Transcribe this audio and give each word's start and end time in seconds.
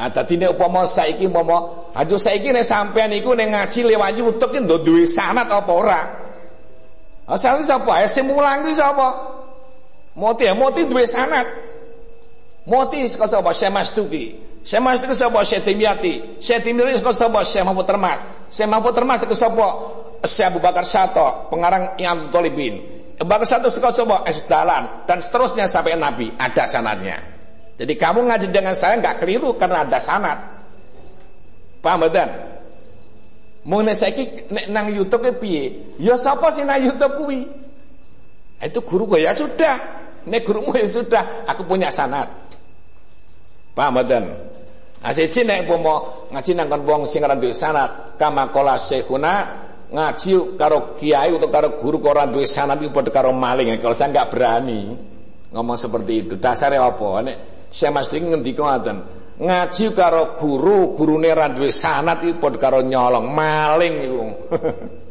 Ah 0.00 0.08
dadi 0.08 0.40
nek 0.40 0.56
upama 0.56 0.88
saiki 0.88 1.28
upama 1.28 1.92
aja 1.92 2.16
saiki 2.16 2.48
nek 2.56 2.64
sampean 2.64 3.12
iku 3.12 3.36
nek 3.36 3.52
ngaji 3.52 3.92
lewat 3.92 4.16
YouTube 4.16 4.56
ki 4.56 4.64
ndok 4.64 4.80
duwe 4.80 5.04
sanad 5.04 5.52
apa 5.52 5.72
ora? 5.76 6.00
Asal 7.28 7.60
sapa? 7.60 8.00
Sing 8.08 8.24
mulang 8.24 8.64
kuwi 8.64 8.72
sapa? 8.72 9.12
Moti 10.16 10.48
ya 10.48 10.56
moti 10.56 10.88
duwe 10.88 11.04
sanad. 11.04 11.44
Moti 12.64 13.04
saka 13.06 13.28
sapa? 13.28 13.52
Syekh 13.52 13.70
Mastuki. 13.76 14.24
Syekh 14.64 14.82
Mastuki 14.82 15.12
sapa? 15.12 15.44
Syekh 15.44 15.68
Timyati. 15.68 16.40
Syekh 16.40 16.64
Timyati 16.64 16.96
saka 16.96 17.12
sapa? 17.12 17.44
Syekh 17.44 17.62
Mahmud 17.68 17.84
Termas. 17.84 18.24
Syekh 18.48 18.72
Mahmud 18.72 18.96
Termas 18.96 19.20
saka 19.20 19.36
sapa? 19.36 19.68
Syekh 20.26 20.48
Abu 20.50 20.58
Bakar 20.64 20.84
Syato, 20.84 21.48
pengarang 21.52 21.96
Imam 22.00 22.32
Tolibin. 22.34 22.82
Abu 23.20 23.28
Bakar 23.30 23.46
Syato 23.46 23.70
saka 23.70 23.94
sapa? 23.94 24.26
Es 24.26 24.42
Dalan 24.50 25.06
dan 25.06 25.22
seterusnya 25.22 25.70
sampai 25.70 25.94
Nabi 25.94 26.34
ada 26.34 26.66
sanadnya. 26.66 27.29
Jadi 27.80 27.96
kamu 27.96 28.28
ngaji 28.28 28.46
dengan 28.52 28.76
saya 28.76 29.00
nggak 29.00 29.24
keliru 29.24 29.56
karena 29.56 29.88
ada 29.88 29.96
sanat. 29.96 30.36
Paham 31.80 32.04
betul? 32.04 32.28
Mau 33.64 33.80
saiki 33.88 34.52
nang 34.68 34.92
YouTube 34.92 35.24
e 35.24 35.32
piye? 35.32 35.64
Ya 35.96 36.20
sapa 36.20 36.52
sih 36.52 36.60
nang 36.60 36.76
YouTube 36.76 37.24
kuwi? 37.24 37.48
Itu 38.60 38.84
guru 38.84 39.16
gue 39.16 39.24
ya 39.24 39.32
sudah. 39.32 40.00
Nek 40.28 40.44
gurumu 40.44 40.76
ya 40.76 40.84
sudah, 40.84 41.48
aku 41.48 41.64
punya 41.64 41.88
sanat. 41.88 42.28
Paham 43.72 43.96
betul? 43.96 44.28
Asiji 45.00 45.48
nek 45.48 45.64
umpama 45.64 46.28
ngaji 46.28 46.52
nang 46.52 46.68
kon 46.68 46.84
wong 46.84 47.02
sing 47.08 47.24
sanad, 47.56 48.20
kama 48.20 48.52
qala 48.52 48.76
syekhuna 48.76 49.32
ngaji 49.88 50.60
karo 50.60 50.92
kiai 51.00 51.32
atau 51.32 51.48
karo 51.48 51.80
guru 51.80 52.04
kok 52.04 52.12
ora 52.12 52.28
duwe 52.28 52.44
sanad 52.44 52.84
iku 52.84 53.00
padha 53.00 53.08
karo 53.08 53.32
maling. 53.32 53.72
Kalau 53.80 53.96
saya 53.96 54.12
nggak 54.12 54.28
berani 54.28 54.92
ngomong 55.56 55.80
seperti 55.80 56.28
itu. 56.28 56.34
Dasarnya 56.36 56.84
apa? 56.84 57.08
Nek 57.24 57.36
Syekh 57.70 57.92
Mas 57.94 58.10
Dik 58.10 58.22
ngendika 58.26 58.62
ngoten. 58.66 58.98
Ngaji 59.40 59.84
karo 59.96 60.36
guru, 60.36 60.92
gurune 60.92 61.32
ra 61.32 61.48
duwe 61.48 61.72
sanad 61.72 62.20
iku 62.20 62.36
padha 62.36 62.60
karo 62.60 62.84
nyolong, 62.84 63.32
maling 63.32 63.94
iku. 64.04 64.22